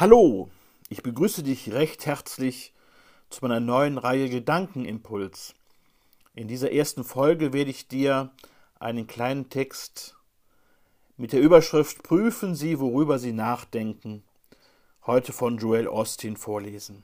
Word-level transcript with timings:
Hallo, 0.00 0.48
ich 0.90 1.02
begrüße 1.02 1.42
dich 1.42 1.72
recht 1.72 2.06
herzlich 2.06 2.72
zu 3.30 3.40
meiner 3.42 3.58
neuen 3.58 3.98
Reihe 3.98 4.28
Gedankenimpuls. 4.28 5.56
In 6.36 6.46
dieser 6.46 6.70
ersten 6.70 7.02
Folge 7.02 7.52
werde 7.52 7.72
ich 7.72 7.88
dir 7.88 8.30
einen 8.78 9.08
kleinen 9.08 9.48
Text 9.48 10.16
mit 11.16 11.32
der 11.32 11.40
Überschrift 11.40 12.04
Prüfen 12.04 12.54
Sie, 12.54 12.78
worüber 12.78 13.18
Sie 13.18 13.32
nachdenken, 13.32 14.22
heute 15.04 15.32
von 15.32 15.58
Joel 15.58 15.88
Austin 15.88 16.36
vorlesen. 16.36 17.02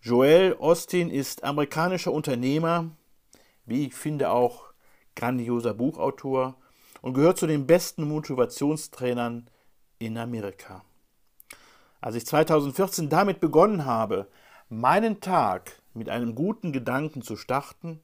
Joel 0.00 0.56
Austin 0.60 1.10
ist 1.10 1.42
amerikanischer 1.42 2.12
Unternehmer, 2.12 2.92
wie 3.66 3.88
ich 3.88 3.94
finde 3.94 4.30
auch 4.30 4.66
grandioser 5.16 5.74
Buchautor 5.74 6.54
und 7.02 7.14
gehört 7.14 7.38
zu 7.38 7.48
den 7.48 7.66
besten 7.66 8.04
Motivationstrainern 8.04 9.50
in 9.98 10.16
Amerika. 10.16 10.84
Als 12.00 12.14
ich 12.14 12.26
2014 12.26 13.08
damit 13.08 13.40
begonnen 13.40 13.84
habe, 13.84 14.28
meinen 14.68 15.20
Tag 15.20 15.72
mit 15.94 16.08
einem 16.08 16.34
guten 16.34 16.72
Gedanken 16.72 17.22
zu 17.22 17.36
starten, 17.36 18.00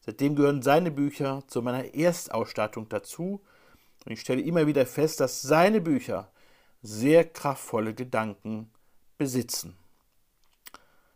seitdem 0.00 0.34
gehören 0.34 0.62
seine 0.62 0.90
Bücher 0.90 1.42
zu 1.46 1.62
meiner 1.62 1.94
Erstausstattung 1.94 2.88
dazu 2.88 3.40
und 4.04 4.12
ich 4.12 4.20
stelle 4.20 4.42
immer 4.42 4.66
wieder 4.66 4.86
fest, 4.86 5.20
dass 5.20 5.42
seine 5.42 5.80
Bücher 5.80 6.30
sehr 6.82 7.24
kraftvolle 7.24 7.94
Gedanken 7.94 8.70
besitzen. 9.18 9.76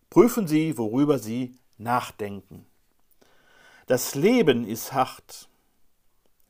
Prüfen 0.09 0.49
Sie, 0.49 0.77
worüber 0.77 1.19
Sie 1.19 1.57
nachdenken. 1.79 2.66
Das 3.87 4.15
Leben 4.15 4.66
ist 4.66 4.93
hart. 4.93 5.49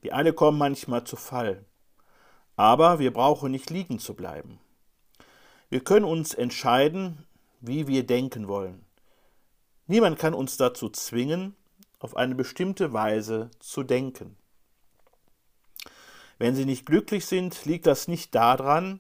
Wir 0.01 0.15
alle 0.15 0.33
kommen 0.33 0.59
manchmal 0.59 1.05
zu 1.05 1.17
Fall. 1.17 1.65
Aber 2.57 2.99
wir 2.99 3.13
brauchen 3.13 3.51
nicht 3.51 3.71
liegen 3.71 3.99
zu 3.99 4.15
bleiben. 4.15 4.59
Wir 5.71 5.85
können 5.85 6.05
uns 6.05 6.35
entscheiden, 6.35 7.25
wie 7.61 7.87
wir 7.87 8.05
denken 8.05 8.49
wollen. 8.49 8.85
Niemand 9.87 10.19
kann 10.19 10.35
uns 10.35 10.57
dazu 10.57 10.89
zwingen, 10.89 11.55
auf 12.01 12.17
eine 12.17 12.35
bestimmte 12.35 12.93
Weise 12.93 13.53
zu 13.61 13.85
denken. 13.85 14.37
Wenn 16.39 16.57
Sie 16.57 16.65
nicht 16.65 16.87
glücklich 16.87 17.25
sind, 17.25 17.67
liegt 17.67 17.87
das 17.87 18.09
nicht 18.09 18.35
daran, 18.35 18.99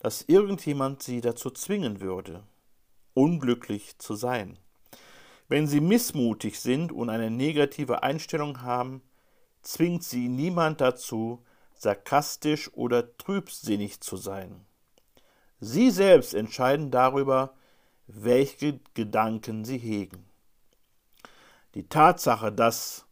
dass 0.00 0.20
irgendjemand 0.22 1.02
Sie 1.02 1.22
dazu 1.22 1.48
zwingen 1.50 2.02
würde, 2.02 2.42
unglücklich 3.14 3.96
zu 3.96 4.14
sein. 4.14 4.58
Wenn 5.48 5.66
Sie 5.66 5.80
missmutig 5.80 6.60
sind 6.60 6.92
und 6.92 7.08
eine 7.08 7.30
negative 7.30 8.02
Einstellung 8.02 8.60
haben, 8.60 9.00
zwingt 9.62 10.02
Sie 10.04 10.28
niemand 10.28 10.82
dazu, 10.82 11.42
sarkastisch 11.72 12.70
oder 12.74 13.16
trübsinnig 13.16 14.00
zu 14.00 14.18
sein. 14.18 14.66
Sie 15.64 15.92
selbst 15.92 16.34
entscheiden 16.34 16.90
darüber, 16.90 17.54
welche 18.08 18.80
Gedanken 18.94 19.64
sie 19.64 19.78
hegen. 19.78 20.24
Die 21.76 21.88
Tatsache, 21.88 22.50
dass 22.50 23.06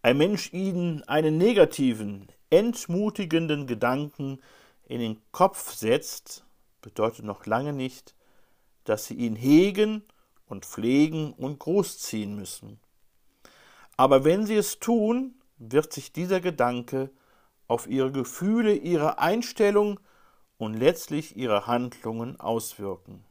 ein 0.00 0.16
Mensch 0.16 0.50
ihnen 0.54 1.02
einen 1.02 1.36
negativen, 1.36 2.28
entmutigenden 2.48 3.66
Gedanken 3.66 4.40
in 4.86 5.00
den 5.00 5.20
Kopf 5.30 5.74
setzt, 5.74 6.46
bedeutet 6.80 7.26
noch 7.26 7.44
lange 7.44 7.74
nicht, 7.74 8.14
dass 8.84 9.04
sie 9.04 9.16
ihn 9.16 9.36
hegen 9.36 10.02
und 10.46 10.64
pflegen 10.64 11.34
und 11.34 11.58
großziehen 11.58 12.34
müssen. 12.34 12.80
Aber 13.98 14.24
wenn 14.24 14.46
sie 14.46 14.56
es 14.56 14.78
tun, 14.78 15.34
wird 15.58 15.92
sich 15.92 16.12
dieser 16.12 16.40
Gedanke 16.40 17.10
auf 17.68 17.86
ihre 17.86 18.10
Gefühle, 18.10 18.72
ihre 18.72 19.18
Einstellung 19.18 20.00
und 20.60 20.74
letztlich 20.74 21.36
ihre 21.36 21.66
Handlungen 21.66 22.38
auswirken. 22.38 23.24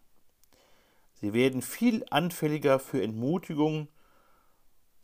Sie 1.14 1.32
werden 1.32 1.62
viel 1.62 2.04
anfälliger 2.10 2.80
für 2.80 3.04
Entmutigung 3.04 3.88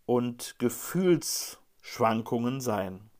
und 0.07 0.55
Gefühlsschwankungen 0.57 2.61
sein. 2.61 3.11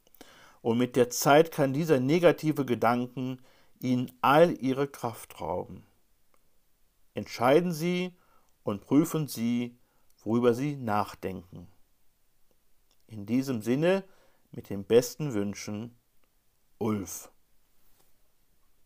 Und 0.64 0.80
mit 0.80 0.96
der 0.96 1.12
Zeit 1.12 1.52
kann 1.52 1.72
dieser 1.72 2.00
negative 2.00 2.66
Gedanken 2.66 3.44
ihnen 3.80 4.12
all 4.22 4.60
ihre 4.60 4.88
Kraft 4.88 5.40
rauben. 5.40 5.86
Entscheiden 7.14 7.74
Sie 7.74 8.16
und 8.64 8.82
prüfen 8.82 9.28
Sie, 9.28 9.78
worüber 10.24 10.56
Sie 10.56 10.78
nachdenken. 10.78 11.68
In 13.06 13.28
diesem 13.28 13.62
Sinne 13.62 14.04
mit 14.52 14.72
den 14.72 14.84
besten 14.84 15.36
Wünschen, 15.36 15.96
Ulf. 16.80 17.30